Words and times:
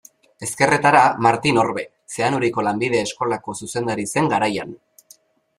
Ezkerretara, 0.45 1.01
Martin 1.25 1.59
Orbe, 1.65 1.83
Zeanuriko 2.15 2.65
lanbide 2.71 3.05
eskolako 3.09 3.59
zuzendari 3.63 4.11
zen 4.15 4.33
garaian. 4.37 4.77